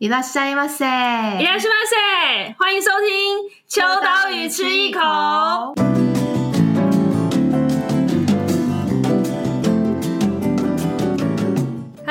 [0.00, 6.07] いらっしゃいませ，いらっしゃいませ，欢迎收听秋刀鱼吃一口。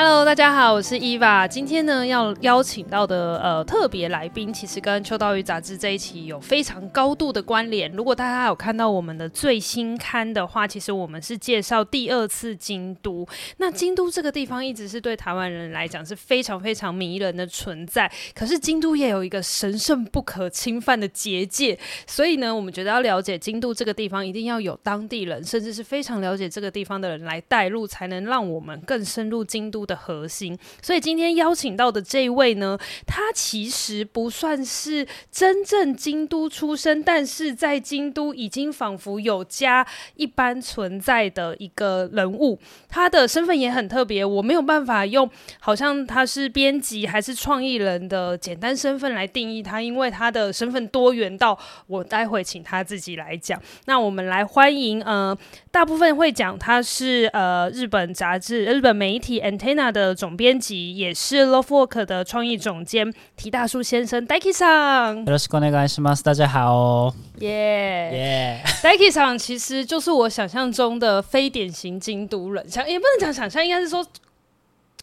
[0.00, 1.48] Hello，大家好，我是 Eva。
[1.48, 7.90] 今天呢，要邀请到的呃特别来宾，其实跟《秋刀鱼》杂志这一期有非常高度的关联。
[7.90, 13.26] 如果大家有看到我们的最新刊的话，其实我们是介绍第二次京都。
[13.56, 18.08] 那京都这个地方一直是对台湾人来讲是非常非常迷人的存在。
[18.36, 42.58] 可是京都也有一个神圣不可侵犯的结界，所以呢，我们觉得要了解京都这个地方，一定要有当地人，甚至是非常了解这个地方的人来带路，才能让我们更深入京都的核心，所以今天邀请到的这一位呢，他其实不算是真正京都出生，但是在京都已经仿佛有家一般存在的一个人物。
[42.88, 45.28] 他的身份也很特别，我没有办法用
[45.58, 53.60] 好像他是编辑还是创意人的简单身份来定义他，因为他的身份多元到我待会请他自己来讲。
[53.86, 55.36] 那我们来欢迎，呃，
[55.70, 65.25] 大部分会讲他是呃日本杂志、日本媒体 enten 的总编辑，也是 LoveWork 的创意总监提大树先生，Daiki さん。
[65.25, 66.23] よろしくお愿いします。
[66.23, 74.05] 大家好，耶耶，Daiki さん其实就是我想象中的非典型京都人，想也不能讲想象，应该是说。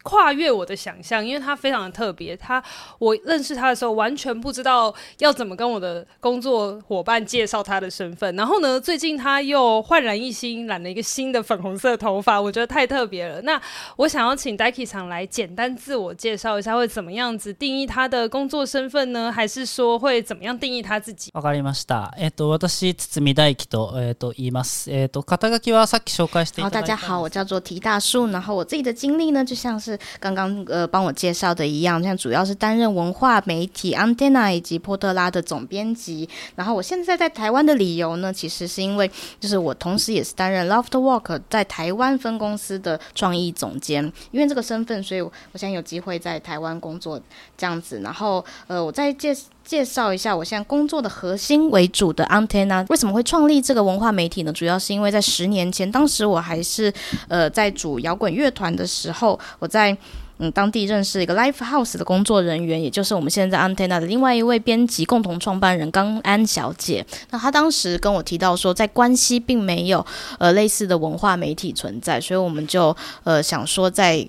[0.05, 2.35] 跨越我的想象，因为他非常的特别。
[2.35, 2.63] 他
[2.99, 8.35] 我认识他的时候，完全不知道要怎么跟我的工作伙伴介绍他的身份。
[8.35, 13.43] 然后呢，最近他又焕然一新，染了一个新的粉红色头发，我觉得太特别了。
[13.43, 13.61] 那
[13.97, 19.31] 我想要请 Daiki さん来简单自我介绍一下，会怎么样子定义他的工作身份呢？
[19.31, 21.31] 还是说会怎么样定义他自己？
[21.35, 22.11] わかりました。
[22.17, 24.91] えっと、私堤大树とえっと言います。
[24.91, 26.81] えっと肩书きはさっき绍介していただいた。
[26.81, 28.27] 好，大家好，我叫做提大树。
[28.29, 29.91] 然后我自己的经历呢，就像是。
[30.20, 36.28] 刚刚呃帮我介绍的一样，像主要是担任文化媒体 Antenna 以及波特拉的总编辑。
[36.56, 44.12] 然后我现在在台湾的理由呢，其实是因为就是我同时也是担任 Loft Work 在台湾分公司的创意总监。
[44.32, 47.22] 因为这个身份，所以我现在有机会在台湾工作
[47.58, 48.02] 这样子。
[48.02, 54.54] 然后呃，我在介介绍一下我现在工作的核心为主的 Antenna 为什么会创立这个文化媒体呢？
[54.54, 56.94] 主要是因为在十年前，当时我还是
[57.28, 59.98] 呃在组摇滚乐团的时候，我在。
[60.38, 67.06] 嗯，当地认识一个 Live House 的工作人员，也就是我们现在 Antenna 的另外一位编辑，共同创办人冈安小姐。
[67.30, 70.06] 那她当时跟我提到说，在关西并没有
[70.38, 72.94] 呃类似的文化媒体存在，所以我们就
[73.24, 74.28] 呃想说在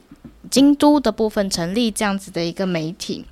[0.49, 3.25] 京都的部分成立这样子的一个媒体。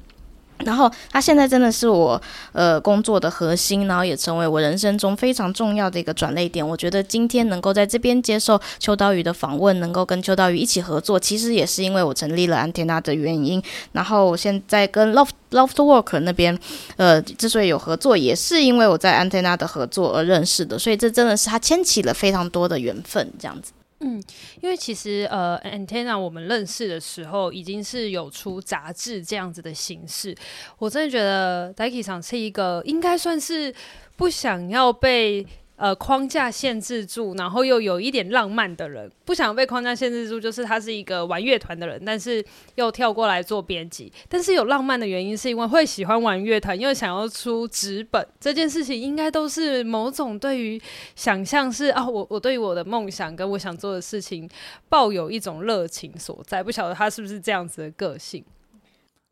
[0.65, 2.21] 然后他现在真的是我
[2.53, 6.67] 呃工作的核心，然后也成为我人生中非常重要的一个转捩点。
[6.67, 13.63] 我觉得今天能够在这边接受秋刀鱼的访问，能够跟秋刀鱼一起合作，其实也是因为我成立了 Antenna 的原因。
[13.93, 16.59] 然后我现在跟 Love LoveWork 那边
[16.97, 20.79] 呃之所以有合作，也是因为我在 Antenna 的合作而认识的。
[20.79, 23.73] 所以这真的是他牵起了非常多的缘分，这样子。
[24.05, 24.23] 嗯，
[24.61, 30.37] 因为其实呃，Antenna 我们认识的时候已经是有出杂志这样子的形式。
[30.79, 33.75] 我真的觉得 Dicky 厂是一个应该算是
[34.17, 35.47] 不想要被。
[35.80, 42.46] 呃，框架限制住，然后又有一点浪漫的人，不想被框架限制住，就是他是一个玩乐团的人，但是
[42.76, 44.12] 又跳过来做编辑。
[44.28, 50.82] 但是有浪漫的原因，是因为会喜欢玩乐团，又想要出纸本这件事情，应该都是某种对于
[51.16, 54.50] 想象是啊，我我对于我的梦想跟我想做的事情
[54.90, 56.62] 抱有一种热情所在。
[56.62, 58.44] 不晓得他是不是这样子的个性？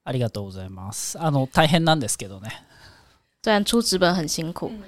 [0.06, 1.18] ありがとうございます。
[1.20, 2.52] あの大変なんですけどね。
[3.44, 4.72] 虽然出纸本很辛苦。
[4.72, 4.80] 嗯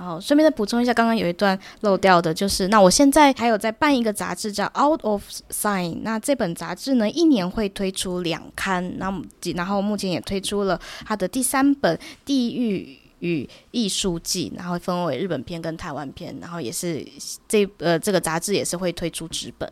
[0.00, 9.12] 然后顺便再补充一下，刚刚有一段漏掉的，就是那我现在还有在办一个杂志叫 Out of Sign，那这本杂志呢，一年会推出两刊，那
[9.54, 11.94] 然后目前也推出了它的第三本
[12.24, 17.06] 《地狱与艺术季》，然后分为日本篇跟台湾篇，然后也是
[17.46, 19.70] 这呃这个杂志也是会推出纸本。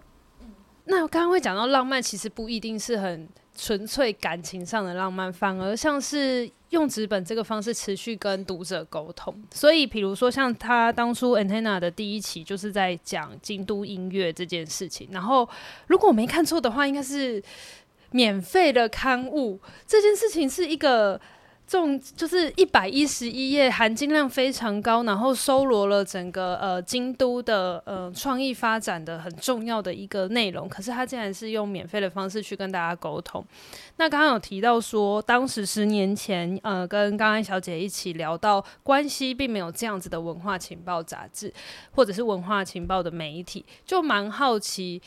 [0.84, 3.26] 那我刚刚会讲到浪漫，其实不一定是很
[3.58, 6.48] 纯粹感情上的浪漫，反而像是。
[6.70, 15.48] 用纸本这个方式持续跟读者沟通，所以比如说像他当初 Antenna 的第一期就是在讲京都音乐这件事情，然后
[15.86, 17.42] 如果我没看错的话，应该是
[18.10, 21.18] 免费的刊物，这件事情是一个。
[21.68, 30.66] 这种就是一百一十一页，含金量非常高，然后收罗了整个呃京都的呃创意发展的很重要的一个内容。
[30.66, 33.44] 可是他竟然是用免费的方式去跟大家沟通。
[33.98, 41.52] 那刚刚有提到说，当时十年前呃跟冈安小姐一起聊到，关西并没有这样子的文化情报杂志，
[41.90, 45.02] 或者是文化情报的媒体，就蛮好奇。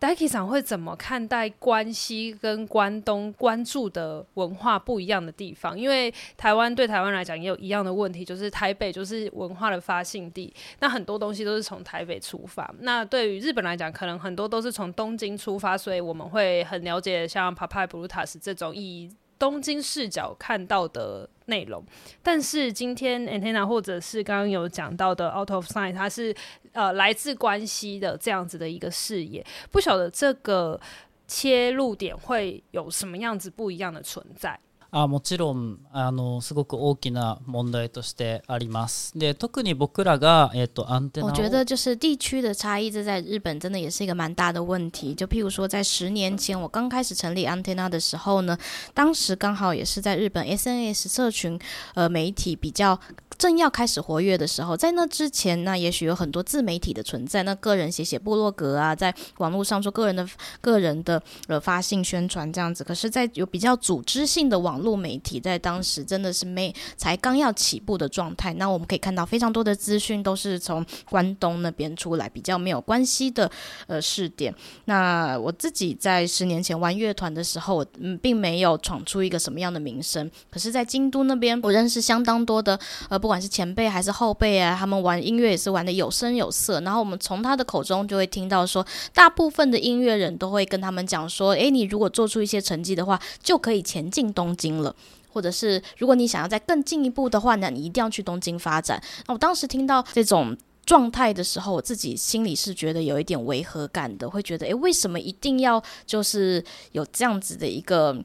[0.00, 5.76] Daiki 桑会怎么看待关西跟关东关注的文化不一样的地方？
[5.76, 12.72] 因为台湾对台湾来讲也有一样的问题，就是台北就是文化的发信地，那很多东西都是从台北出发。
[12.78, 21.84] 那对于日本来讲，可能很多都是从东京出发，所以我们会很了解像 Papai Brutus 这种以东京视角看到的内容。
[22.22, 26.34] 但是今天 Antenna 或者是刚刚有讲到的 Out of Sight，它是。
[26.72, 30.78] 呃，来自关西的这样子的一个视野，不晓得这个
[31.26, 34.56] 切入点会有什么样子不一样的存在。
[34.90, 39.18] あもちろんあのすごく大きな問題としてあります。
[39.18, 45.14] で特に僕らが、えーと、アンテナ我觉得就是地区的差异，这在日本真的也是一个蛮大的问题。
[45.14, 48.56] 就譬如说，在十年前我刚开始成立 Antenna 的时候呢，
[48.94, 51.58] 当时刚好也是在日本 SNS 社群
[51.94, 52.98] 呃媒体比较
[53.38, 60.28] 正要开始活跃的时候，在那之前，那也许有很多自媒体的存在，那个人写写部落格啊，在网络上做个人的
[60.60, 62.82] 个人的呃发信宣传这样子。
[62.82, 73.48] 可是，在有比较组织性的网络媒体在当时真的是没才刚要起步的状态，那我们可以看到非常多的资讯都是从关东那边出来，比较没有关系的
[73.86, 74.52] 呃试点。
[74.86, 82.76] 那我自己在十年前玩乐团的时候，我嗯并没有闯出一个什么样的名声，可是，在京都那边，我认识相当多的
[83.08, 86.80] 呃不不管是前辈还是后辈啊，他们玩音乐也是玩得有声有色。
[86.80, 88.82] 然后我们从他的口中就会听到说，
[89.12, 94.78] 大部分的音乐人都会跟他们讲说，诶，你如果做出一些成绩的话，就可以前进东京。
[94.80, 94.96] 了，
[95.30, 98.98] 或者是如果你想要再更进一步的话，呢你一定要去东京发展。
[99.26, 108.16] 那我当时听到这种状态的时候，我自己心里是觉得有一点违和感的，会觉得，诶，为什么一定要就是有这样子的一个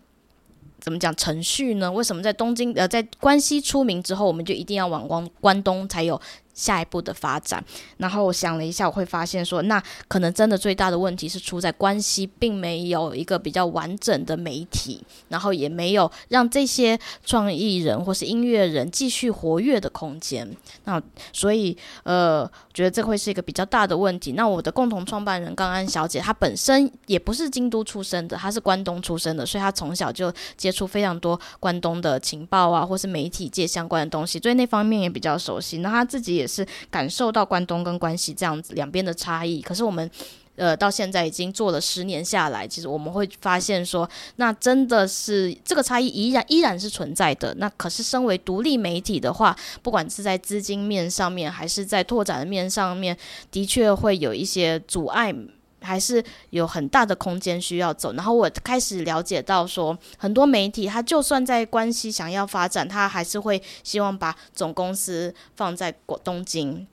[0.84, 1.90] 怎么讲程序呢？
[1.90, 6.20] 为什么在东京呃，在关西出名之后，我们就一定要往关关东才有
[6.54, 7.64] 下一步的发展？
[7.98, 20.50] 然后我想了一下，我会发现说，那可能真的最大的问题是出在关系，并没有一个比较完整的媒体，然后也没有让这些创意人或是音乐人继续活跃的空间。
[20.86, 21.02] 那
[21.32, 22.50] 所以呃。
[22.74, 24.32] 觉得这会是一个比较大的问题。
[24.32, 35.78] 那我的共同创办人冈安小姐，她本身也不是京都出生的，她是关东出生的，所以她从小就接触非常多关东的情报啊，或是媒体界相关的东西，所以那方面也比较熟悉。
[35.78, 39.62] 那她自己也是感受到关东跟关西这样子两边的差异。
[39.62, 40.12] 可是我们。
[40.56, 47.52] 呃，到现在已经做了十年下来，其实我们会发现说，那真的是这个差异依然依然是存在的。
[47.56, 53.18] 那可是身为独立媒体的话，不管是在资金面上面，还是在拓展的面上面，
[53.50, 55.34] 的确会有一些阻碍，
[55.84, 58.14] 还是有很大的空间需要走。
[58.14, 65.94] 然后我开始了解到说，很多媒体他就算在关系想要发展，他还是会希望把总公司放在
[66.24, 66.88] 东京。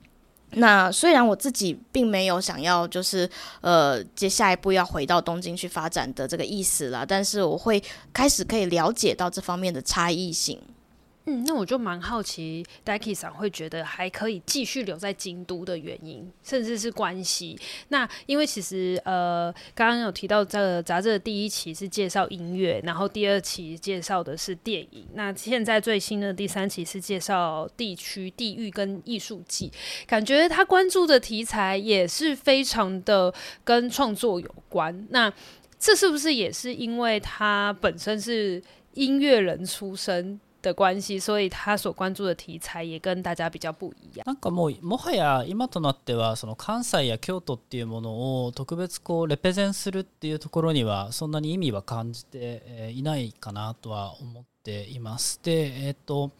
[0.55, 3.29] 那虽然我自己并没有想要，就是
[3.61, 10.61] 呃，接下一步要回到东京去发展的这个意思了，但是我会开始可以了解到这方面的差异性。
[11.31, 17.57] 嗯，那我就蛮好奇，Daiki 桑会觉得还可以继续留在京都的原因，甚至是关系。
[17.87, 29.71] 那因为其实呃，刚刚有提到这个杂志的第一期是介绍音乐，然后第二期介绍的是电影，那现在最新的第三期是介绍地区、地域跟艺术季，
[30.05, 33.33] 感觉他关注的题材也是非常的
[33.63, 35.07] 跟创作有关。
[35.11, 35.31] 那
[35.79, 38.61] 这是不是也是因为他本身是
[38.95, 40.37] 音乐人出身？
[40.61, 44.23] 的关系，所以他所关注的题材也跟大家比较不一样。
[44.25, 55.39] なんかもうもはや今となってはその関西や京都っていうものを特別こうレペゼンするっていうところにはそんなに意味は感じていないかなとは思っています。
[55.43, 56.31] で、えっと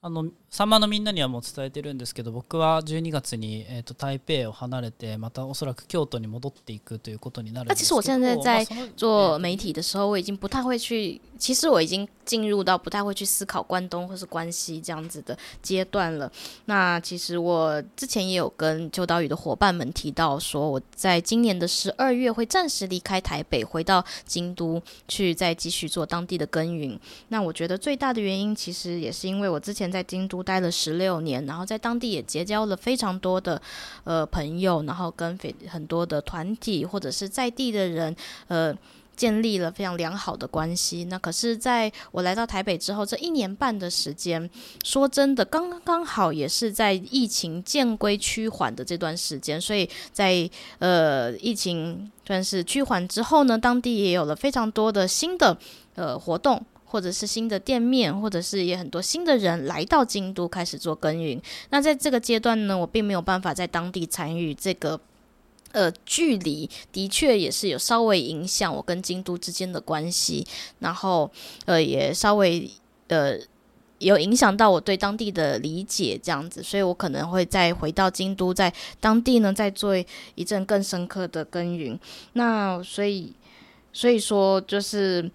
[0.00, 7.95] あのさんまのみんなにはもう伝えてるんですけど仆は12月に、えー、と台北を离れてまたおそらく京都に戻っていくということになるんですけど。
[7.95, 8.65] 那其实我现在在
[8.97, 16.29] 做媒体的时候，我已经不太会去，其实我已经进入到不太会去思考关东或是关西这样子的阶段了。
[16.65, 26.99] 那其实我之前也有跟秋刀鱼的伙伴们提到，说我在今年的十二月会暂时离开台北，回到京都去再继续做当地的耕耘。
[27.29, 29.93] 那我觉得最大的原因，其实也是因为我之前。
[29.93, 33.60] 在京都 待了十六年，然后在当地也结交了非常多的
[34.04, 38.14] 呃朋友，然后跟非很多的团体或者是在地的人
[38.48, 38.74] 呃
[39.16, 41.04] 建立了非常良好的关系。
[41.04, 44.48] 那可是在我来到台北之后，这一年半的时间，
[44.84, 55.58] 说真的，刚刚好也是在疫情渐归趋缓的这段时间，所以在呃疫情算是趋缓之后呢，当地也有了非常多的新的
[55.96, 56.64] 呃活动。
[56.88, 61.40] 或者是新的店面，或者是也很多新的人来到京都开始做耕耘。
[61.70, 65.00] 那在这个阶段呢，我并没有办法在当地参与这个。
[65.72, 70.42] 呃，距离的确也是有稍微影响我跟京都之间的关系，
[70.78, 71.30] 然后
[71.66, 72.68] 呃，也稍微
[73.08, 73.36] 呃
[73.98, 79.94] 有影响到我对当地的理解，这样子，所以我可能会再回到京都，在当地呢再做
[80.34, 82.00] 一阵更深刻的耕耘。
[82.32, 83.34] 那所以，
[83.92, 85.30] 所以说就是。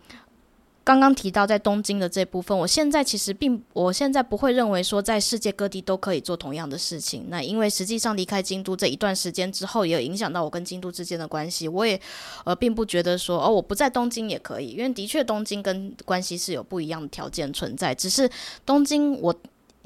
[0.83, 7.27] 刚刚提到在东京的这部分，我现在其实并，我现在不会认为说在世界各地都可以做同样的事情。
[7.29, 11.69] 那因为实际上离开京都这一段时间之后，也有影响到我跟京都之间的关系。
[11.69, 11.99] 我也
[12.43, 17.95] 呃并不觉得说哦，我不在东京也可以，因为的确东京跟关系是有不一样的条件存在。
[17.95, 18.29] 只是
[18.65, 19.33] 东京我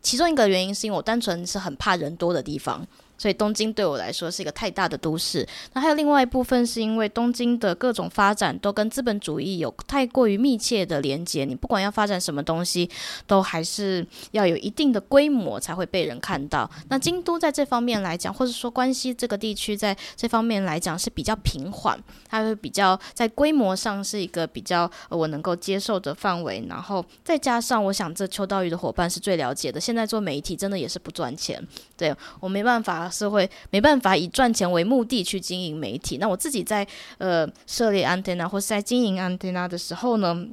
[0.01, 2.83] 其中一个原因是因为我单纯是很怕人多的地方。
[3.17, 5.47] 所以东京对我来说是一个太大的都市。
[5.73, 11.45] 那还有另外一部分是因为东京的各种发展都跟资本主义有太过于密切的连接。
[11.45, 12.89] 你不管要发展什么东西，
[13.25, 16.69] 都还是要有一定的规模才会被人看到。
[16.89, 26.65] 那京都在这方面来讲，或者说关西这个地区在这方面来讲是比较平缓，它会比较在规模上是一个比较我能够接受的范围。
[26.69, 33.06] 然后再加上我想这秋刀鱼的伙伴是最了解的，现在做媒体真的也是不赚钱，对，我没办法。
[33.09, 36.17] 是会没办法以赚钱为目的去经营媒体。
[36.17, 36.87] 那我自己在
[37.17, 40.47] 呃设立 Antenna 或是在经营 Antenna 的时候呢，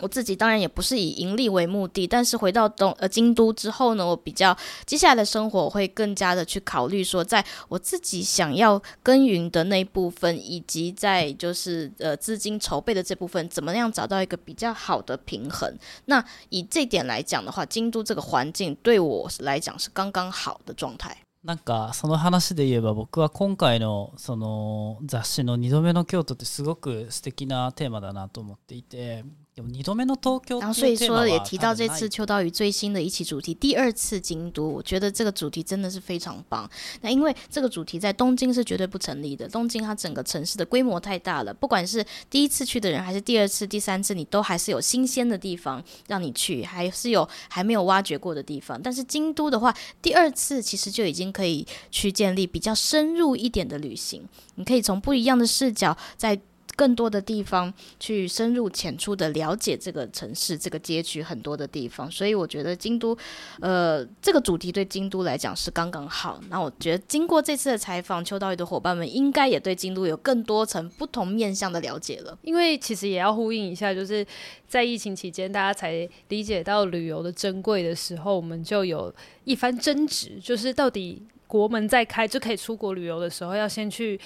[0.00, 2.06] 我自己当然也不是以盈利为目的。
[2.06, 15.74] 但是回到东呃京都之后呢，我比较接下来的生活我会更加的去考虑说，在我自己想要耕耘的那一部分，以及在就是呃资金筹备的这部分，怎么样找到一个比较好的平衡。
[16.04, 21.16] 那以这点来讲的话，京都这个环境对我来讲是刚刚好的状态。
[21.46, 29.24] なんかその話で言えば僕は今回のその雑誌の2度目の京都ってすごく素敵なテーマだなと思っていて
[29.56, 36.68] 然后所以说也提到这次秋刀鱼最新的一期主题，第二次京都，我觉得这个主题真的是非常棒。
[37.00, 48.78] 那因为这个主题在东京是绝对不成立的，东京它整个城市的规模太大了，不管是第一次去的人，还是第二次、第三次，你都还是有新鲜的地方让你去，还是有还没有挖掘过的地方。
[48.82, 54.22] 但是京都的话，第二次其实就已经可以去建立比较深入一点的旅行，
[54.56, 56.38] 你可以从不一样的视角在。
[56.76, 63.16] 更多的地方去深入浅出的了解这个城市、这个街区很多的地方，所以我觉得京都，
[63.60, 66.38] 呃，这个主题对京都来讲是刚刚好。
[66.50, 72.38] 那我觉得经过这次的采访，秋刀鱼的伙伴们应该也对京都有更多层不同面向的了解了。
[72.42, 74.24] 因为其实也要呼应一下，就是
[74.68, 79.12] 在疫情期间，大家才理解到旅游的珍贵的时候，我们就有
[79.44, 84.20] 一番争执，就是到底国门在开就可以出国旅游的时候，要先去。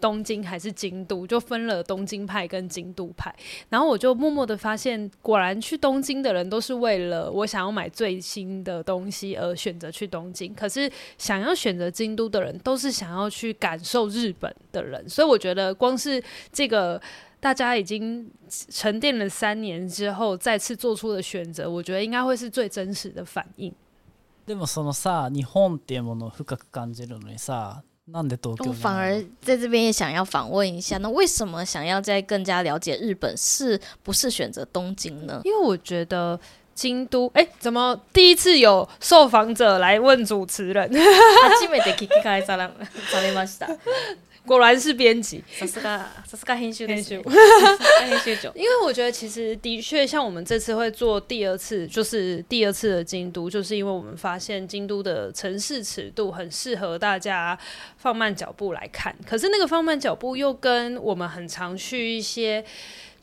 [0.00, 3.30] 东京还是京都，就分了东京派跟京都派。
[3.68, 10.54] 然后我就默默的发现，果然去东京的人都是为了我想要买最新的东西而选择去东京。
[10.54, 15.06] 可是想要选择京都的人，都是想要去感受日本的人。
[15.06, 16.98] 所以我觉得，光是这个
[17.38, 23.70] 大家已经沉淀了三年之后，再次做出的选择，我觉得应该会是最真实的反应。
[24.46, 27.84] でもそのさ、日本っていうものを深く感じるのにさ。
[28.67, 35.41] 我反而在这边也想要访问一下，那为什么想要再更加了解日本，是不是选择东京呢？
[35.43, 36.39] 因为我觉得
[36.75, 40.87] 京都，哎，怎么第一次有受访者来问主持人？
[44.46, 47.14] 果然是编辑，さすがさすが编集编集，
[48.54, 57.58] 因为我觉得其实的确像我们这次会做第二次，就是第二次的京都，就是因为我们发现京都的城市尺度很适合大家
[57.98, 62.64] 放慢脚步来看，可是那个放慢脚步又跟我们很常去一些。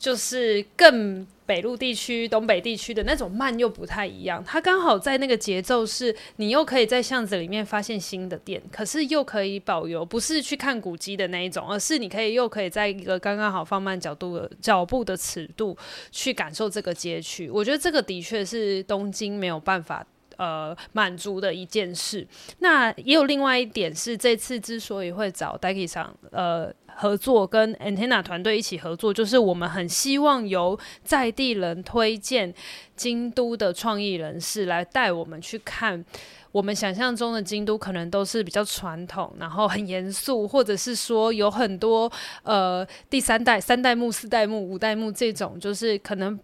[0.03, 15.77] 就是更北陆地区、东北地区的那种慢又不太一样，它刚好在那个节奏是，你又可以在巷子里面发现新的店，可是又可以保留不是去看古迹的那一种，而是你可以又可以在一个刚刚好放慢角度的脚步的尺度
[16.11, 17.49] 去感受这个街区。
[17.49, 20.05] 我觉得这个的确是东京没有办法
[20.35, 22.27] 呃满足的一件事。
[22.59, 26.73] 那也有另外一点是，这次之所以会找 Daiki 上呃。
[26.95, 32.53] 合作跟 Antenna 团队一起合作，就是我们很希望由在地人推荐
[32.95, 36.03] 京都的创意人士来带我们去看。
[36.51, 42.11] 我们想象中的京都可能都是比较传统，然后很严肃，或者是说有很多
[42.43, 46.39] 呃第三代、三代目、四代目、五代目这种，就是可能。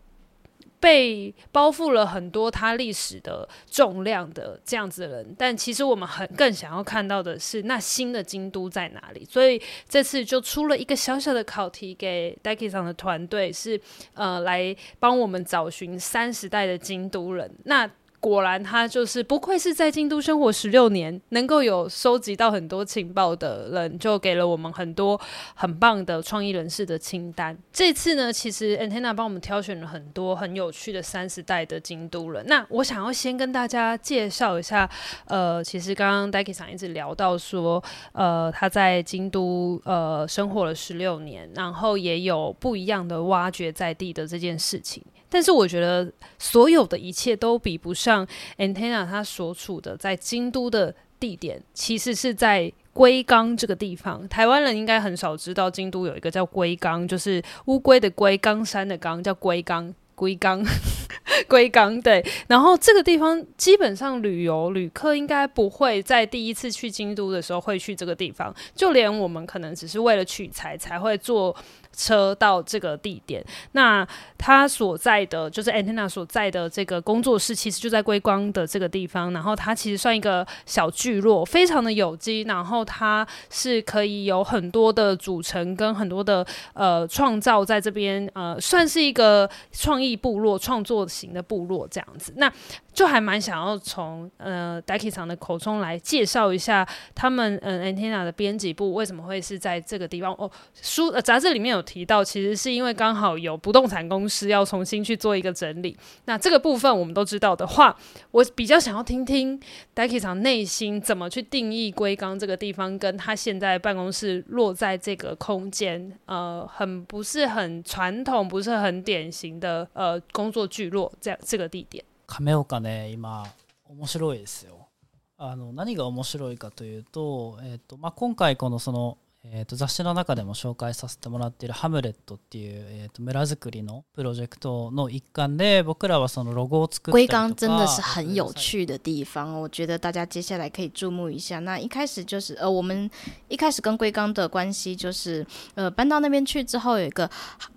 [0.79, 9.25] 被包覆了很多他历史的重量的这样子的人，但其实我们很更想要看到的是那新的京都在哪里。
[9.25, 13.79] 所以这次就出了一个小小的考题给 Daiki 桑的团队，是
[14.13, 17.51] 呃来帮我们找寻三十代的京都人。
[17.65, 25.19] 那果然，他就是不愧是在京都生活十六年，能够有收集到很多情报的人，就给了我们很多
[25.55, 27.57] 很棒的创意人士的清单。
[27.71, 32.45] 这次呢，其实 Antenna 帮我们挑选了很多很有趣的三十代的京都人。
[32.47, 34.89] 那我想要先跟大家介绍一下，
[35.25, 45.01] 呃，其实刚刚 Daiki 桑一直聊到说，呃，他在京都呃生活了十六年，然后也有不一样的挖掘在地的这件事情。
[45.29, 54.27] 但是我觉得所有的一切都比不上 Antenna 他所处的在京都的地点，其实是在龟冈这个地方。
[54.27, 59.93] 台湾人应该很少知道京都有一个叫龟冈，就是乌龟的龟，冈山的冈，叫龟冈。
[60.15, 60.61] 龟冈，
[61.47, 62.21] 龟冈对。
[62.49, 71.55] 然后这个地方基本上旅游旅客应该不会在第一次去京都的时候会去这个地方，就连我们可能只是为了取材才会坐。
[71.99, 79.33] 车到这个地点，那他所在的就是 Antenna 所在的这个工作室，其实就在归光的这个地方。
[79.33, 82.43] 然后它其实算一个小聚落，非常的有机。
[82.43, 92.33] 然后它是可以有很多的组成跟很多的呃创造在这边，呃，算是一个创意部落、创作型的部落这样子。
[92.37, 92.49] 那
[92.93, 100.49] 就还蛮想要从呃 Daiki 桑的口中来介绍一下他们嗯、Antenna 的编辑部为什么会是在这个地方哦。
[100.81, 105.96] 书呃杂志里面有提到，其实是因为刚好有不动产公司要重新去做一个整理。
[106.24, 107.96] 那这个部分我们都知道的话，
[108.30, 109.60] 我比较想要听听
[109.94, 122.04] Daiki 桑内心怎么去定义龟冈这个地方，跟他现在办公室落在这个空间，呃，很不是很传统，不是很典型的呃工作聚落这样这个地点。
[122.26, 124.88] 亀冈ね、今面白いですよ。
[125.36, 137.47] あの何が面白いかというと、えっとまあ、今回このその、 えっと雑志の中でも绍介させてもらっているハムレットっていう、えっと村づくりのプロジェクトの一环で、仆らはそのロゴを作ったりとか。
[137.47, 141.59] 龟冈真的是很有趣的地方，我觉得大家接下来可以注目一下。
[141.59, 143.09] 那一开始就是，呃，我们
[143.47, 147.29] 一开始跟龟冈的关系就是，呃，搬到那边去之后，有一个，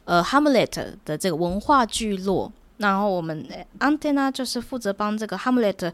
[0.04, 2.52] 呃，ハムレット的这个文化聚落。
[2.78, 3.46] 然后我们
[3.78, 5.92] Antenna 就是负责帮这个 Hamlet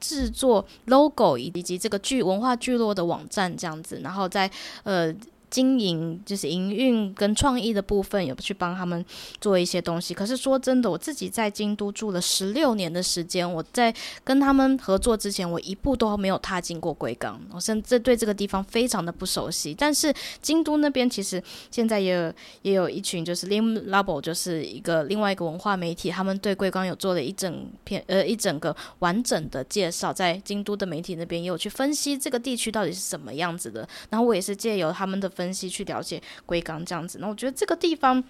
[0.00, 4.50] 制作 logo 以及这个聚文化聚落的网站这样子，然后在
[4.82, 5.14] 呃。
[5.50, 9.04] 经营就是营运跟创意的部分，有去帮他们
[9.40, 10.12] 做一些东西。
[10.12, 19.74] 可是说真的，我自己在京都住了十六年的时间，我在跟他们合作之前，我一步都没有踏进过龟冈，我甚至对这个地方非常的不熟悉。
[19.74, 22.32] 但是京都那边其实现在也有
[22.62, 33.88] 也有一群就是 Lim Labo，就是一个另外一个文化媒体，他们对龟冈有做了一整片呃一整个完整的介绍，在京都的媒体那边也有去分析这个地区到底是什么样子的。
[34.10, 35.32] 然后我也是借由他们的。
[35.38, 38.22] 分析去了解龟冈这样子，那我觉得这个地方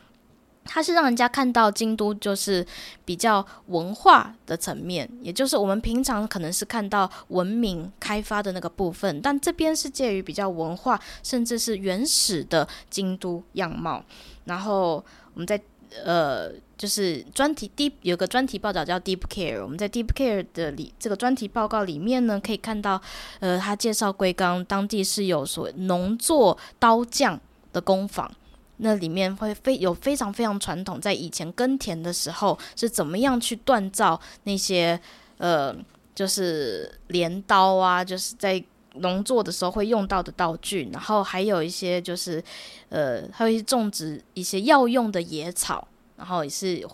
[0.64, 2.66] 它是让人家看到京都就是
[3.06, 14.04] 比较文化的层面，也就是我们平常可能是看到文明开发的那个部分，但这边是介于比较文化甚至是原始的京都样貌。
[14.44, 15.58] 然后我们在
[16.04, 23.02] 呃，就是专题 Deep 有个专题报道叫 Deep Care，我们在 Deep Care 的里这个专题报告里面呢，可以看到，
[23.40, 27.38] 呃，他介绍龟冈当地是有所农作刀匠
[27.72, 28.30] 的工坊，
[28.76, 34.98] 那里面会非有非常非常传统，在以前耕田的时候是怎么样去锻造那些
[35.38, 35.76] 呃，
[36.14, 38.64] 就是镰刀啊，就是在。
[38.94, 42.42] 农作的时候会用到的道具，然后还有一些就是，
[42.88, 45.86] 呃，还有一些种植一些药用的野草，
[46.18, 46.86] 然后也是。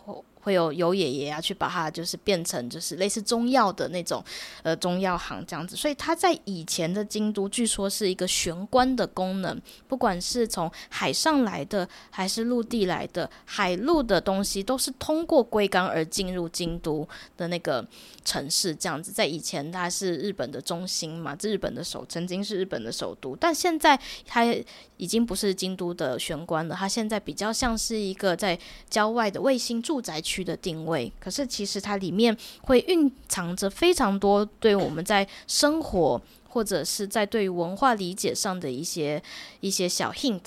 [0.45, 4.23] 会有有爷爷啊，去把它就是变成就是类似中药的那种，
[4.63, 5.75] 呃，中药行这样子。
[5.75, 17.83] 所以它在以前的京都，据说是一个玄关的功能，不管是从海上来的还是陆地来的，海陆的东西都是通过龟冈而进入京都的那个
[18.23, 18.75] 城市。
[18.75, 24.45] 这样子，在以前它是日本的中心嘛，日本的首曾经是日本的首都，但现在它
[24.99, 28.59] 已经不是京都的玄关了，它现在比较像是一个在
[28.91, 30.34] 郊外的卫星住宅区。
[30.35, 36.21] 区的定位，可是其实它里面会蕴藏着非常多对我们在生活
[36.55, 39.21] 或者是在对于文化理解上的一些
[39.59, 40.41] 一些小 hint。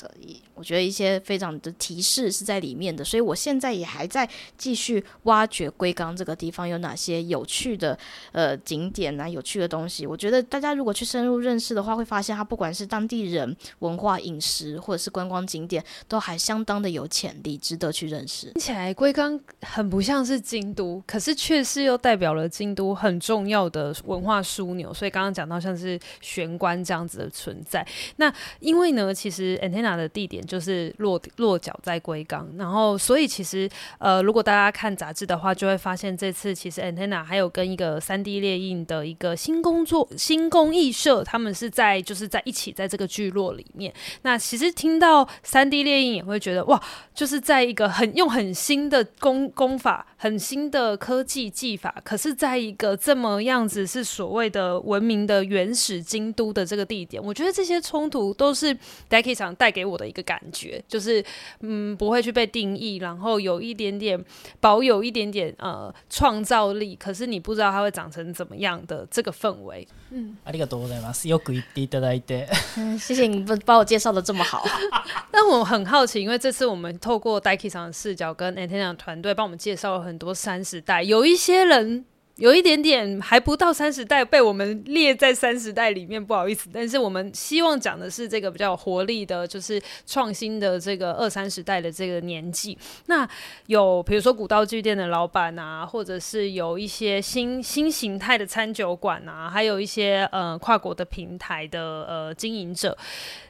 [0.56, 7.96] 我觉得一些非常的提示是在里面的，所以我现在也还在继续挖掘龟冈这个地方有哪些有趣的
[8.32, 10.08] 呃景点啊，有趣的东西。
[10.08, 18.48] 我觉得大家如果去深入认识的话，会发现它不管是当地人文化、饮食，或者是观光景点，都还相当的有潜力，值得去认识。
[18.54, 24.91] 听起来龟冈很不像是京都，可是却是又代表了京都很重要的文化枢纽。
[24.91, 27.86] 所以刚刚讲到像是玄关这样子的存在。
[28.17, 43.93] 那因为呢，其实 Antenna 的地点就是落落脚在龟冈，然后所以其实呃，如果大家看杂志的话，就会发现这次其实 Antenna 还有跟一个三 D 列印的一个新工作新工艺社，他们是在就是在一起在这个聚落里面。
[44.23, 46.81] 那其实听到三 D 列印也会觉得哇，
[47.13, 58.74] 就是在一个很用很新的工工法，很新的科技技法，可是在一个这么样子是所谓的文明的原始京都的这个地点，我觉得这些冲突都是
[59.11, 61.22] DAIKI 场带给我的一个感觉，就是
[61.61, 64.18] 嗯不会去被定义，然后有一点点
[64.61, 69.87] 保有一点点呃创造力，可是你不知道它会长成怎么样的这个氛围。
[70.11, 71.28] 嗯，ありがとうございます。
[71.28, 74.64] よく言っていただいて，嗯，谢谢你把把我介绍的这么好。
[75.31, 82.05] 但我很好奇，因为这次我们透过 DAIKI 场的视角跟 Antenna 团队帮我们介绍了很多三十代，有一些人。
[82.38, 86.69] 有一点点还不到三十代，被我们列在三十代里面，不好意思。
[86.71, 92.78] 但是我们希望讲的是这个比较有活力的，就是创新的这个二三十代的这个年纪。
[93.08, 93.28] 那
[93.65, 102.95] 有比如说古道具店的老板啊，或者是有一些新新形态的餐酒馆啊，还有一些呃跨国的平台的呃经营者。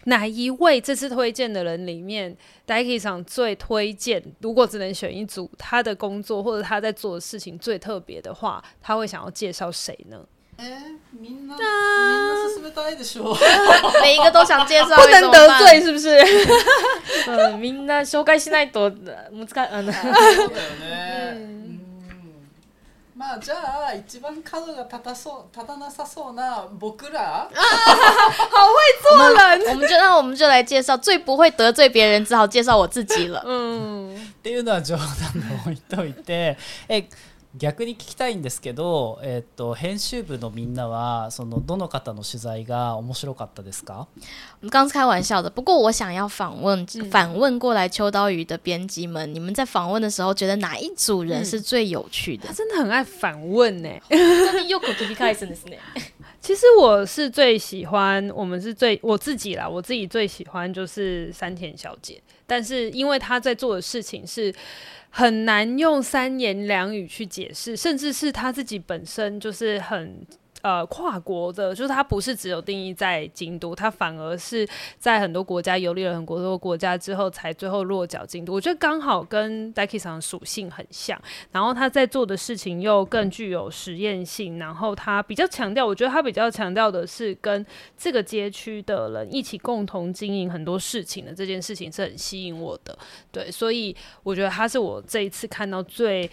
[0.06, 2.34] 哪一位这次推荐的人里面
[2.66, 4.24] ，DAIKI 场最推荐？
[4.40, 10.18] 如果只能选一组，他的工作或者他在做的事情最特别的话，他会想要介绍谁呢？
[11.12, 11.60] みんなみんな
[12.56, 13.36] 勧めたいでしょ
[14.02, 16.18] 每一个都想介绍， 不能得罪是不是？
[17.28, 19.52] 嗯，みんな绍介しないと难しい。
[19.52, 21.58] そうだよね。
[23.14, 23.56] まあじゃ
[23.90, 27.50] あ一番角が立たそう立たなさそうな仆ら？
[27.52, 27.58] 好
[28.72, 29.70] 会做人。
[29.70, 33.44] 我们就那我们就来介绍最不会得罪别人，只好介绍我自己了。
[33.46, 37.10] 嗯，っていうのは冗谈で置いといて、え。
[37.57, 44.07] 逆に闻きたいんですけど、えっと编集部のみんなはそのどの方の取材が面白かったですか？
[44.63, 52.47] 我们刚是开玩笑的，不过我想要访问、嗯、反问过来秋刀鱼的编辑们，你们在访问的时候觉得哪一组人是最有趣的？
[52.47, 53.91] 嗯、他真的很爱反问呢。
[56.41, 64.55] 其实我是最喜欢，我们是最我自己啦，我自己最喜欢就是山田小姐，但是因为她在做的事情是。
[65.10, 70.26] 很难用三言两语去解释，甚至是他自己本身就是很。
[70.64, 74.68] 呃，跨国的，就是它不是只有定义在京都，它反而是
[74.98, 78.54] 在很多国家游历了很多多国家之后，才最后落脚京都。
[78.54, 81.18] 我觉得刚好跟 d a k i 上属性很像，
[81.52, 87.64] 然后他在做的事情又更具有实验性，然后他比较强调，我觉得他比较强调的是跟
[87.96, 92.98] 这个街区的人一起共同经营很多事情的这件事情是很吸引我的。
[93.32, 96.30] 对，所以我觉得他是我这一次看到最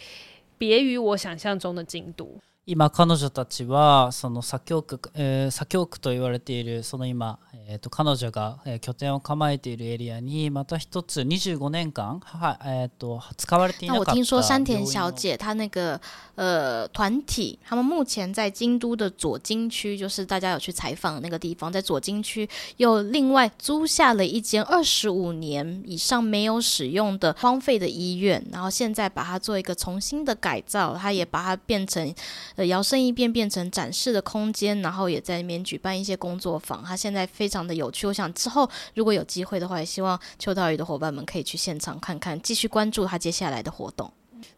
[0.57, 2.35] 别于我想象中的京都。
[2.65, 14.12] 今彼女たちはその左京区、えー、左京区と言われているその今、えー、と彼女が、えー、拠点を构えているエリアにまた一つ25年间は、えー、と使われていなかった。
[14.12, 16.00] 那我听说山田小姐她那个
[16.36, 32.13] 呃团体，他们目前在京都的左京区，就是大家有去采访的那个地方，在左京区又另外租下了一间二十五年以上没有使用的荒废的医院，然后现在把它做一个重新的改造，它也把它变成。
[32.56, 36.84] 呃，摇身一变变成展示的空间，然后也在那边举办一些工作坊。
[36.84, 44.12] 他现在非常的有趣，我想之后如果有机会的话，也希望秋刀鱼的伙伴们可以去现场看看，继续关注他接下来的活动。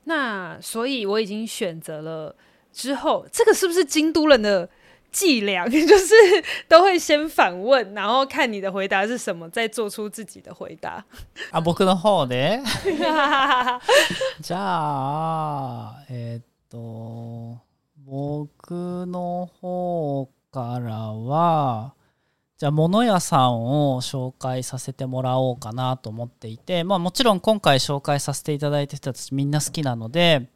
[0.04, 2.36] 那所以我已经选择了
[2.72, 4.70] 之后，这个是不是京都人的
[5.12, 5.68] 伎俩？
[5.68, 6.14] 就是
[6.68, 11.04] 都会先反问，然后看你的回答是什么，再做出自己的回答。
[11.52, 12.62] 啊，仆の方ね。
[14.42, 17.60] じゃあ、えー、っと。
[18.09, 21.95] 僕の方からは、
[22.57, 30.49] じゃあ、物屋さんを紹介させてもらおうかなと思っていて、まあもちろん今回紹介させていただいた人たちみんな好きなので、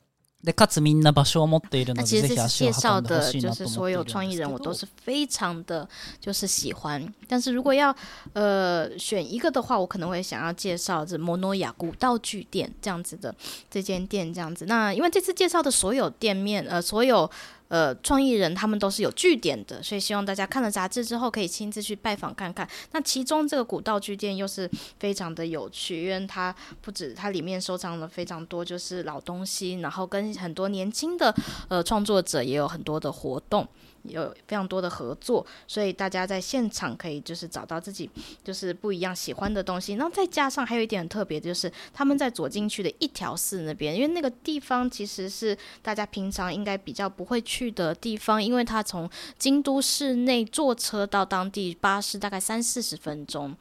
[0.44, 3.66] でかつみんな场所を持っているので，ぜひ足を运んでほしいなと思っているんですけど。
[3.66, 7.12] 就是所有创意人，我都是非常的就是喜欢。
[7.28, 7.96] 但是如果要
[8.34, 13.34] 呃选一个的话，我可能会想要介绍这摩诺亚古道具店这样子的
[13.72, 14.66] 这间店这样子。
[14.68, 17.28] 那因为这次介绍的所有店面，呃，所有。
[17.71, 22.69] 呃，创意人他们都是有据点的，所以希望大家看了杂志之后可以亲自去拜访看看。
[22.91, 31.33] 那其中这个古道具店又是非常的有趣，因为它不止它里面收藏了非常多就是老东西，然后跟很多年轻的
[31.69, 33.67] 呃创作者也有很多的活动。
[34.03, 38.11] 有非常多的合作，所以大家在现场可以就是找到自己
[38.45, 39.95] 就是不一样喜欢的东西。
[39.95, 47.71] 然后再加上还有一点很特别，就是他们在左进去的一条寺那边，因为那个地方其实是大家平常应该比较不会去。
[47.71, 49.09] 的地方，因为它从
[49.39, 53.55] 京都市内坐车到当地巴士大概三四十分钟。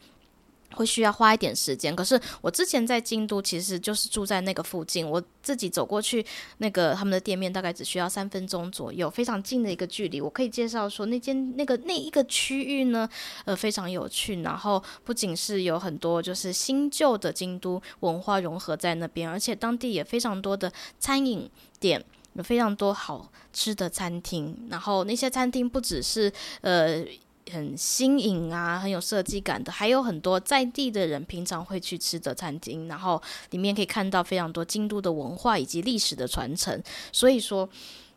[0.76, 6.26] 会需要花一点时间，可是我之前在京都其实就是住在那个附近，我自己走过去
[6.60, 10.22] 那个他们的店面大概只需要三分钟左右，非常近的一个距离。
[10.22, 13.10] 我可以介绍说那间那个那一个区域呢，
[13.46, 22.04] 呃，非常有趣，然后不仅是有很多就是新旧的京都文化融合在那边，而且当地也非常多的餐饮店，
[22.34, 27.04] 有非常多好吃的餐厅，然后那些餐厅不只是呃。
[27.50, 36.82] 很新颖啊，很有设计感的，还有很多在地的人平常会去吃的餐厅，然后里面可以看到非常多京都的文化以及历史的传承。
[37.12, 37.68] 所以说，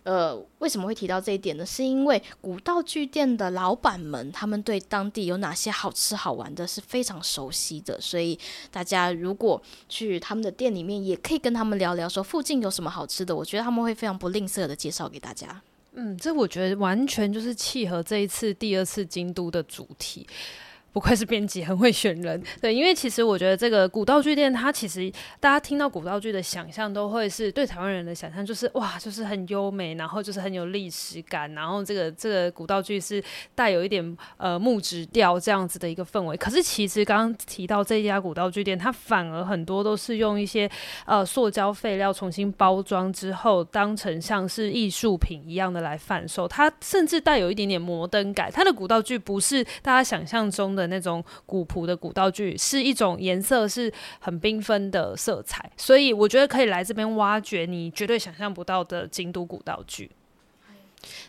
[0.04, 1.64] 呃，为什么会提到这一点呢？
[1.64, 8.38] 是因为古道具店的老板们，他们对当地有哪些好吃好玩的是非常熟悉的，所以
[8.70, 13.34] 大家如果去他们的店里面，也可以跟他们聊聊，说附近有什么好吃的。
[13.34, 15.62] 我觉得他们会非常不吝啬的介绍给大家。
[15.94, 20.26] 嗯，这我觉得完全就是契合这一次第二次京都的主题。
[20.92, 22.40] 不愧是编辑，很会选人。
[22.60, 33.24] 对，因为其实我觉得这个古道具店，它其实大家听到古道具的想象，都会是对台湾人的想象，就是哇，就是很优美，然后就是很有历史感，然后这个这个古道具是
[33.54, 36.36] 带有一点呃木质调这样子的一个氛围。
[36.36, 40.70] 可是其实刚刚提到这家古道具店，它反而很多都是用一些
[41.06, 46.46] 呃塑胶废料重新包装之后，当成像是艺术品一样的来贩售。
[46.46, 48.50] 它甚至带有一点点摩登感。
[48.52, 50.81] 它的古道具不是大家想象中的。
[50.82, 60.10] 的那种古朴的古道具，是一种颜色是很缤纷的色彩，所以我觉得可以来这边挖掘你绝对想象不到的京都古道具。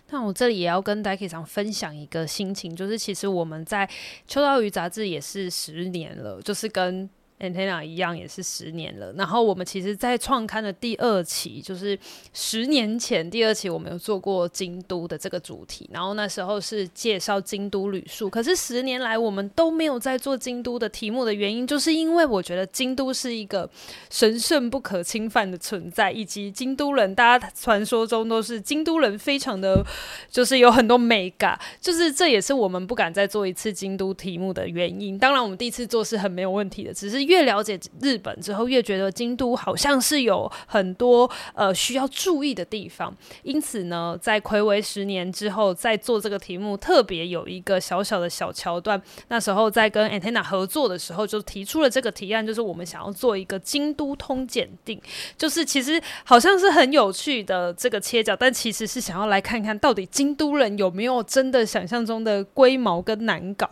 [0.10, 3.90] 那我这里也要跟 Daiki 桑分享一个心情，就是其实我们在
[4.28, 7.10] 秋刀鱼杂志也是十年了，就是跟。
[7.44, 12.00] Antenna 一样也是十年了，然后我们其实，在创刊的第二期，就是
[12.32, 18.30] 十年前第二期，我们有做过京都的这个主题，然后那时候是介绍京都旅宿。
[18.30, 23.70] 可是十年来，我们都没有在做京都的题目的原因，就是因为我觉得京都是一个
[24.10, 29.86] 神圣不可侵犯的存在，以及京都人，大家传说中都是京都人，非常的，
[30.32, 35.20] 就是有很多美感，就是这也是我们不敢再做一次京都题目的原因。
[35.20, 37.33] 当然，我们第一次做是很没有问题的，只是。
[37.34, 43.12] 越了解日本之后，越觉得京都好像是有很多呃需要注意的地方。
[43.42, 49.02] 因此呢，在睽违十年之后，在做这个题目，特别有一个小小的小桥段。
[49.30, 55.02] 那时候在跟 Antenna 合作的时候，就提出了这个提案，就是我们想要做一个京都通检定，
[55.36, 63.68] 就是其实好像是很有趣的这个切角，但其实是想要来看看到底京都人有没有真的想象中的龟毛跟难搞。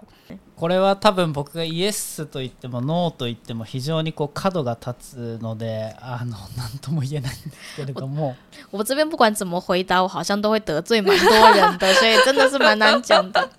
[0.61, 8.35] これは多分僕がイエスと言ってもノーと言っても非常にこう角が立つのであの何とも言えないんですけれども
[8.69, 13.49] 我，我这边不管怎么回答，我好像都会得罪蛮多人的，所以真的是蛮难讲的。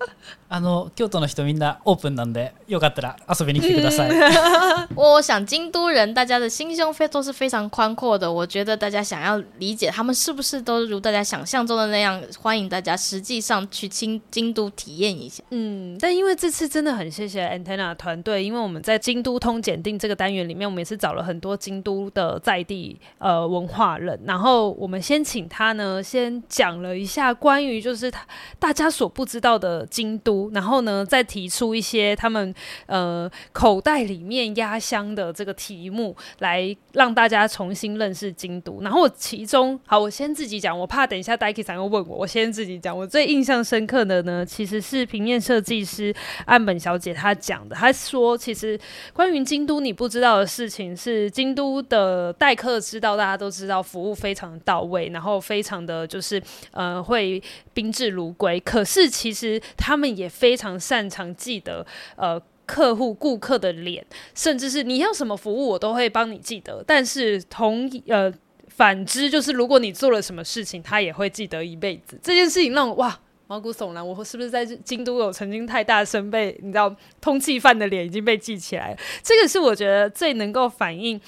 [0.51, 4.11] あの京都の人みんなオープンなんでよかったら游びに来てください。
[4.95, 15.43] 我想京都人大家的心胸非都是非常宽阔的，我觉得大家想要理解他们是不是都如大家想象中的那样，欢迎大家实际上去京京都体验一下。
[15.49, 28.25] 嗯，但因为这次真的很谢谢 Antenna 团队，因为我们在京都通检定这个单元里面，我们也是找了很多京都的在地呃文化人，然后我们先请他呢先讲了一下关于就是他
[28.57, 30.37] 大家所不知道的京都。
[30.52, 32.54] 然后呢，再提出一些他们
[32.86, 38.80] 呃口袋里面压箱的这个题目，来让大家重新认识京都。
[38.82, 42.96] 然后其中，好，我先自己讲，我怕等一下 Daiki 桑又问我，我先自己讲。
[42.96, 46.14] 我最印象深刻的呢，其实是平面设计师
[46.46, 47.74] 岸本小姐她讲的。
[47.74, 48.78] 她说，其实
[49.12, 58.60] 关于京都你不知道的事情是，京都的待客之道，大家都知道，服务非常到位，然后非常的就是呃会宾至如归。
[58.60, 61.84] 可是其实他们也也非常擅长记得
[62.16, 66.82] 呃客户顾客的脸，甚至是你要什么服务，我都会帮你记得。
[66.86, 68.32] 但是同呃
[68.68, 72.18] 反之，就是如果你做了什么事情，他也会记得一辈子。
[72.22, 78.96] 这件事情让我哇毛骨悚然，我是不是在京都有曾经太大声被你知道通缉犯的脸已经被记起来？
[79.22, 81.20] 这个是我觉得最能够反映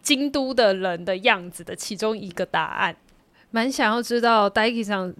[0.00, 2.96] 京都的人的样子的其中一个答案。
[3.50, 5.12] 蛮想要知道 d a i k y 上。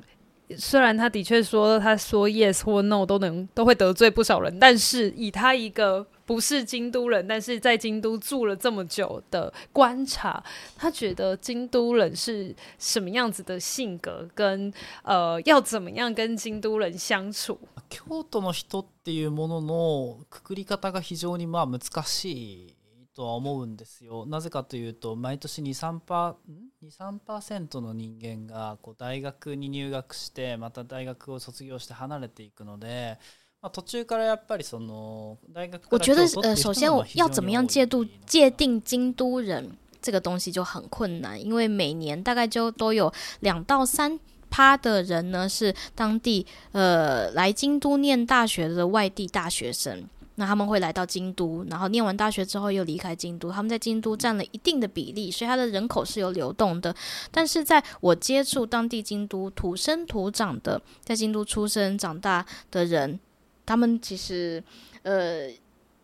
[0.57, 10.43] 虽然他的确说，他说 yes 或 no 都能都会得罪不少人，但是以他一个不是京都人，但是在京都住了这么久的观察，
[10.75, 17.57] 他觉得京都人是什么样子的性格，跟呃要怎么样跟京都人相处。
[17.89, 22.75] 京都の人っていうもののくくり方が非常にまあ难しい。
[23.16, 24.26] とは思うんですよ。
[24.26, 33.18] なぜかというと毎年23%の人间がこう大学に入学してまた大学を卒业して离れていくので。
[33.62, 50.06] まあ、途中からやっぱりその大学我觉得呃，首先我要怎么样界度界定京都人这个东西就很困难，因为每年大概就都有两到三趴的人呢是当地呃来京都念大学的外地大学生。
[50.38, 53.50] 那他们会来到京都，然后念完大学之后又离开京都。
[53.50, 56.94] 他们在京都占了一定的比例，所以他的人口是有流动的。
[57.30, 63.18] 但是在我接触当地京都土生土长的，在京都出生长大的人，
[63.64, 64.62] 他们其实
[65.02, 65.48] 呃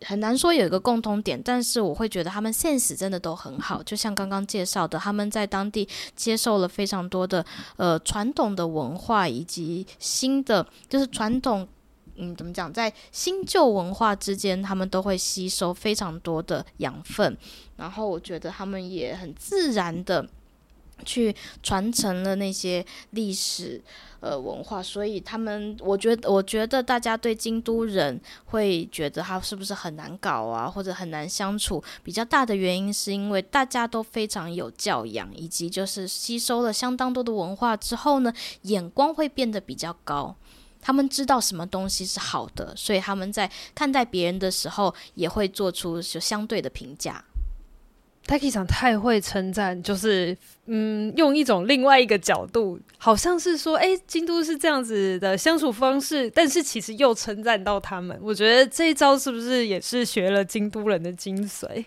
[0.01, 3.83] 很难说有一个共通点，但是我会觉得他们现实真的都很好。
[3.83, 7.45] 就像刚刚介绍的，他们在当地接受了非常多的
[7.77, 11.69] 呃传统的文化以及新的就是传统。
[12.17, 12.73] 嗯，怎么讲？
[12.73, 17.37] 在新旧文化之间，他们都会吸收非常多的养分，
[17.77, 20.27] 然后我觉得他们也很自然的
[21.05, 23.83] 去传承了那些历史
[24.21, 31.83] 呃文化，所以他们，我觉得，我觉得大家对京都人会觉得他是不是很难搞啊，或者很难相处？
[32.05, 40.37] 比较大的原因是因为大家都非常有教养，以及就是吸收了相当多的文化之后呢，眼光会变得比较高。
[40.83, 47.25] 他们知道什么东西是好的，所以他们在看待别人的时候也会做出就相对的评价。
[48.27, 50.37] Taki 桑太会称赞，就是。
[50.67, 58.17] 嗯，用一种另外一个角度，好像是说，哎，京都是这样子的相处方式，但是其实又称赞到他们。
[58.23, 61.85] 我觉得这一招是不是也是学了京都人的精髓？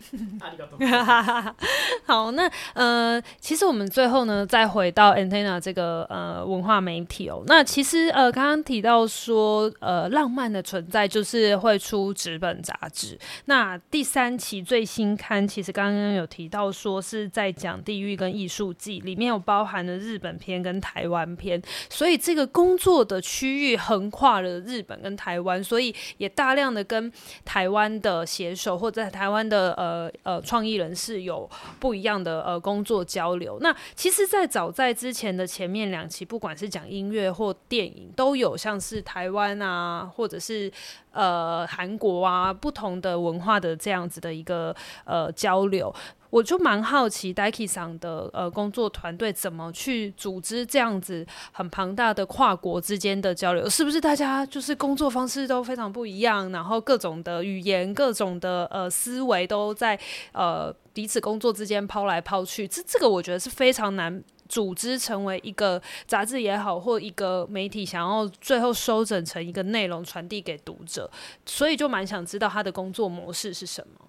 [2.03, 7.41] 好，那呃，其实我们最后呢，再回到 Antenna 这个呃文化媒体哦。
[7.47, 13.17] 那其实呃，刚刚提到说，呃，浪漫的存在就是会出纸本杂志。
[13.45, 18.64] 那第三期最新刊，其实刚刚有提到说是在讲地域跟艺术。
[18.73, 27.11] 记里面有包含了日本片跟台湾片，所以这个工作的区域横跨了日本跟台湾，所以也大量的跟
[27.43, 31.49] 台湾的写手或者台湾的呃呃创意人士有
[31.79, 33.57] 不一样的呃工作交流。
[33.61, 40.71] 那其实，在早在之前的前面两期，不管是讲音乐或电影，都有像是台湾啊，或者是
[41.11, 44.75] 呃韩国啊不同的文化的这样子的一个
[45.05, 45.93] 呃交流。
[46.35, 53.69] 我就蛮好奇，Daiki 桑的呃工作团队怎么去组织这样子很庞大的跨国之间的交流？
[53.69, 59.97] 是不是大家就是工作方式都非常不一样，然后各种的语言、各种的呃思维都在
[60.33, 62.67] 呃彼此工作之间抛来抛去？
[62.67, 71.09] 这这个我觉得是非常难组织成为一个杂志也好，或一个媒体想要最后收整成一个内容传递给读者，
[71.45, 74.05] 所以就蛮想知道他的工作模式是什么。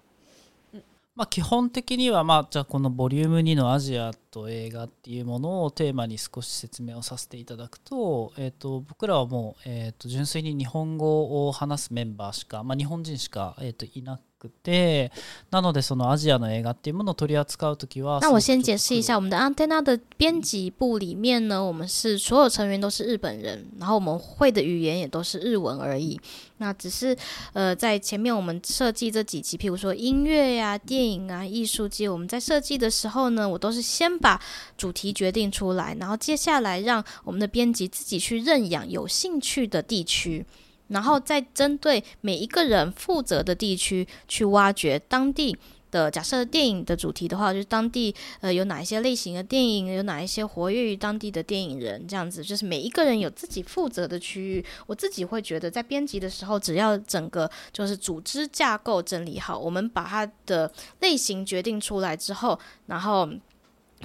[1.17, 15.12] まあ、基本的には、まあ、じゃあこのボリューム2のアジアと映画っていうものをテーマに少し説明をさせていただくと,、えー、と僕らはもう、えー、と純粋に日本語を話すメンバーしか、まあ、日本人しか、えー、といなくて
[15.52, 26.20] なのでそのアジアの映画っていうものを取り扱うときは那我先解释一下我们的 Antenna 的编辑部里面呢我们是所有成员都是日本人然后我们会的语言也都是日文而已
[26.56, 27.16] 那只是
[27.52, 34.40] 呃在前面我们设计这几期譬如说音乐呀、啊、电影啊、艺术季我们在设计的时候呢我都是先把
[34.76, 40.44] 主题决定出来然后接下来让我们的编辑自己去认养有兴趣的地区
[40.89, 45.55] 然后再针对每一个人负责的地区去挖掘当地
[45.89, 54.65] 的假设电影的主题的话，就是当地呃有哪一些类型的电影，有哪一些活跃于当地的电影人，这样子就是每一个人有自己负责的区域。
[54.85, 63.29] 我自己会觉得，在编辑的时候，只要整个就是组织架构整理好，我们把它的类型决定出来之后，然后。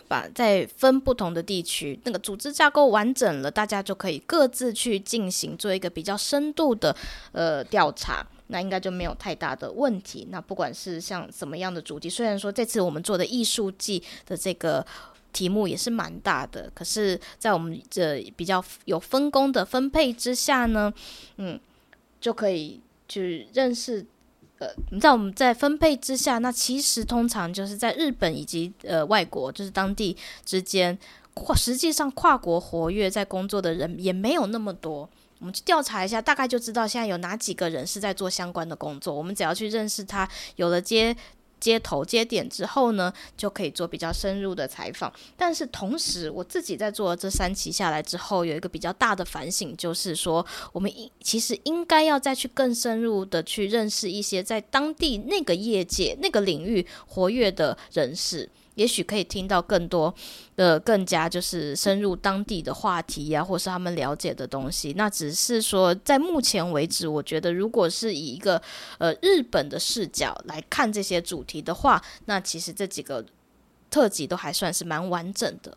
[0.09, 6.94] 把再分不同的地区，那个组织架构完整了，大家就可以各自去进行做一个比较深度的
[7.33, 10.26] 呃调查，那应该就没有太大的问题。
[10.31, 14.85] 那不管是像什么样的主题，虽然说这次我们做的艺术季的这个
[15.33, 20.92] 题目也是蛮大的，可是，在我们这比较有分工的分配之下呢，
[21.37, 21.59] 嗯，
[22.20, 24.07] 就可以去认识。
[24.62, 30.96] 呃，你知道我们在分配之下，那其实通常就是在日本以及呃外国，就是当地之间
[31.35, 35.09] 跨，实际上跨国活跃在工作的人也没有那么多。
[35.40, 39.12] 我们去调查一下，大概就知道现在有哪几个人是在做相关的工作。
[39.12, 41.16] 我们只要去认识他，有了接
[41.63, 45.11] 接头接点之后呢，就可以做比较深入的采访。
[45.37, 58.51] 但是同时，我自己在做了这三期下来之后，有一个比较大的反省，就是说，我们应其实应该要再去更深入的去认识一些在当地那个业界那个领域活跃的人士。
[58.75, 60.14] 也许可以听到更多
[60.57, 64.95] 的、更加就是深入当地的话题呀、或是他们了解的东西。
[64.97, 68.61] 那只是说，在目前为止，我觉得如果是以一个
[68.99, 73.25] 呃日本的视角来看这些主题的话，那其实这几个
[73.91, 75.77] 特辑都还算是蛮完整的。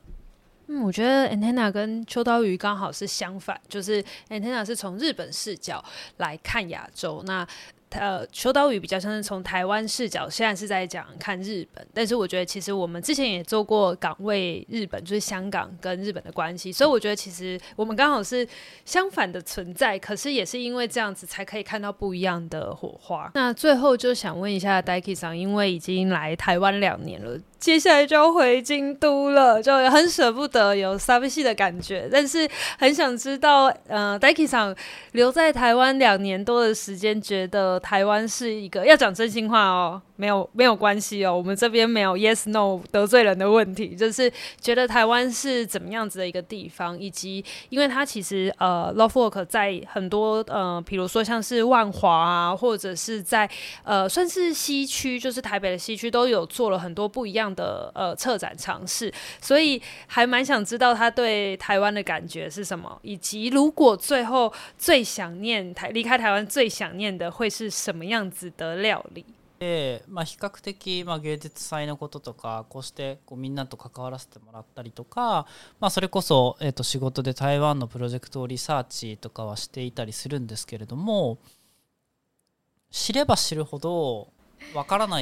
[0.68, 5.84] 嗯，我觉得 Antenna 跟秋刀鱼刚好是相反，就是 Antenna 是从日本视角
[6.18, 7.48] 来看亚洲，那。
[7.92, 18.46] 呃，秋刀鱼比较像是从台湾视角，现在是在讲看日本，但是我觉得其实我们之前也做过岗位日本，就是香港跟日本的关系，所以我觉得其实我们刚好是
[18.84, 23.32] 相反的存在，可是也是因为这样子才可以看到不一样的火花。
[23.34, 27.40] 那最后就想问一下 Daiki 桑，因为已经来台湾两年了。
[27.66, 32.48] 接下来就要回京都了，就很舍不得，有撒贝戏的感觉，但是
[32.78, 34.76] 很想知道，呃，Daiki 桑
[35.14, 40.00] 留在台湾两年多的时间，觉得台湾是一个要讲真心话哦。
[40.18, 53.50] 没有 没有关系哦，我们这边没有 yes no 得罪人的问题，就是觉得台湾是怎么样子的一个地方，以及因为它其实呃 LoveWork 在很多呃，比如说像是万华啊，或者是在
[53.84, 69.26] 呃算是西区，就是台北的西区都有做了很多不一样的呃策展尝试，所以还蛮想知道他对台湾的感觉是什么，以及如果最后最想念台离开台湾最想念的会是什么样子的料理？
[69.58, 75.48] で、まあ、比较的、まあ、芸术祭のこととかこうしてこうみんなと関わらせてもらったりとか、
[75.80, 81.38] まあ、それこそ、えー、と仕事で台湾のプロジェクトをリサーチとかはしていたりするんですけれども
[82.92, 84.28] 知れば知るほど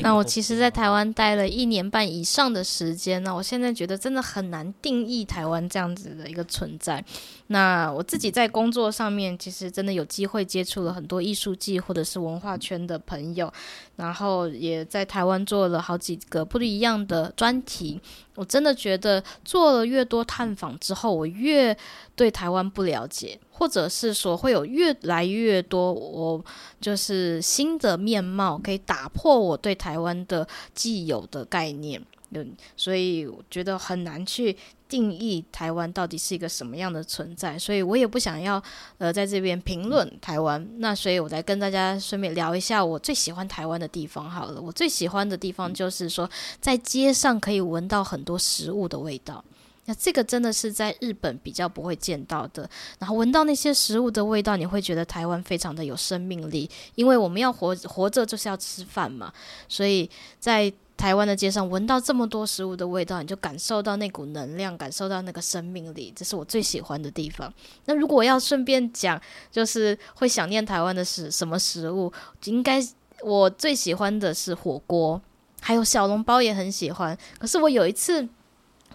[0.02, 7.04] 那我其实，在台湾待了一年半以上的时间，那我现在觉得真的很难定义台湾这样子的一个存在。
[7.48, 13.52] 那我自己在工作上面，其实真的有机会接触了很多艺术界或者是文化圈的朋友，
[13.96, 18.00] 然后也在台湾做了好几个不一样的专题。
[18.36, 21.76] 我真的觉得做了越多探访之后，我越
[22.16, 26.44] 对台湾不了解，或者是说会有越来越多我
[26.82, 32.02] 就是新的面貌可以打破我对台湾的既有的概念。
[32.34, 34.56] 嗯，所以我觉得很难去
[34.88, 38.62] 定义台湾到底是一个什么样的存在，所以我也不想要
[38.98, 40.68] 呃在这边评论台湾。
[40.78, 44.62] 那所以我来跟大家顺便聊一下我最喜欢台湾的地方好了。
[44.62, 46.30] 我最喜欢的地方就是说
[46.60, 49.44] 在街上可以闻到很多食物的味道，
[49.86, 52.70] 那这个真的是在日本比较不会见到的。
[53.00, 59.34] 然后闻到那些食物的味道，你会觉得台湾非常的有生命力，因为我们要活活着就是要吃饭嘛，
[59.68, 60.10] 所以
[60.40, 60.72] 在。
[61.04, 67.54] 台湾的街上闻到这么多食物的味道，你就感受到那股能量，感受到那个生命力，这是我最喜欢的地方。
[67.84, 72.10] 那如果要顺便讲，就是会想念台湾的是什么食物？
[72.46, 72.82] 应该
[73.22, 75.22] 我最喜欢的是火锅，
[75.60, 77.18] 还有小笼包也很喜欢。
[77.38, 78.26] 可是我有一次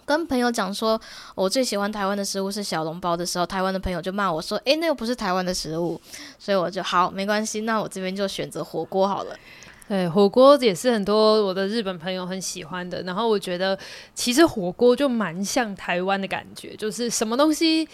[0.03, 0.99] 跟朋友讲说，
[1.35, 6.01] 我最喜欢台湾的食物是小笼包的时候，台湾的朋友就骂我说：“诶，那又不是台湾的食物。”
[6.39, 9.37] 所以我就好，没关系，那我这边就选择火锅好了。
[9.89, 13.01] 对，火锅也是很多我的日本朋友很喜欢的。
[13.01, 13.77] 然后我觉得，
[14.13, 17.87] 其实火锅就蛮像台湾的感觉，就是什么东西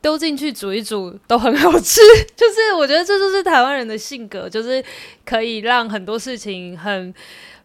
[0.00, 2.00] 丢进去煮一煮都很好吃。
[2.36, 4.82] 就是我觉得这就是台湾人的性格，就是
[5.24, 7.12] 可以让很多事情很。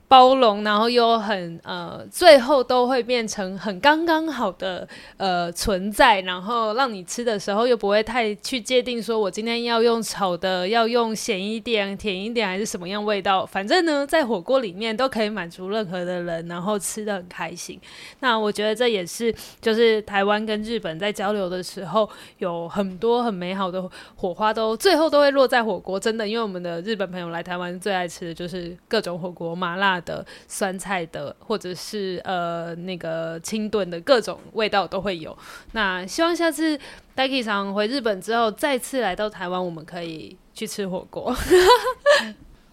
[0.07, 4.87] 包容，然后又很呃，最后都会变成很刚刚好的
[5.17, 13.43] 呃存在，然后让你吃的时候又不会太去界定说，我今天要用炒的，要用咸一点、甜一点，还是什么样味道？
[13.43, 17.81] 反正呢，在火锅里面都可以满足任何的人，然后吃得很开心。
[18.19, 23.83] 那我觉得这也是就是台湾跟日本在交流的时候，有很多很美好的
[24.15, 25.99] 火花，都最后都会落在火锅。
[25.99, 29.95] 真的，因为我们的日本朋友来台湾最爱吃的就是各种火锅，麻辣。
[30.04, 35.36] 的酸菜的，或者是呃那个清炖的各种味道都会有。
[35.72, 36.78] 那希望下次
[37.16, 41.34] Daiki 桑回日本之后，再次来到台湾，我们可以去吃火锅。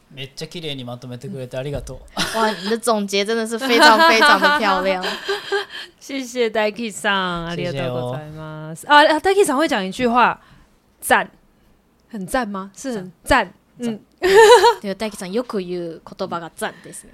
[0.09, 2.37] めっちゃ綺丽にまとめてくれてありがとう。
[2.37, 5.03] 哇，你的总结真的是非常非常的漂亮。
[5.99, 8.87] 谢谢 Daiki 桑，ありがとうございます。
[8.87, 10.39] 啊，Daiki 桑会讲一句话，
[11.01, 11.29] 赞，
[12.09, 12.71] 很赞吗？
[12.73, 13.99] 是很赞，嗯。
[14.81, 17.11] 对，Daiki 桑よく言う言叶が赞ですね。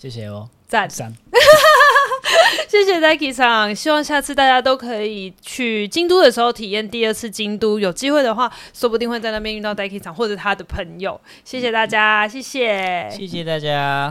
[0.00, 0.88] 谢谢哦，赞。
[0.88, 1.12] 赞，
[2.66, 11.20] 谢谢 Daiki 桑，希望下次大家都可以去京都的时候体验第二次京都，有机会的话，说不定会在那边遇到 Daiki 桑或者他的朋友。
[11.44, 14.08] 谢谢大家，谢谢，谢谢大家。